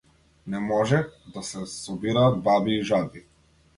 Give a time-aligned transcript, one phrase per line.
[0.53, 1.01] Не може
[1.35, 3.25] да се собираат баби и жаби.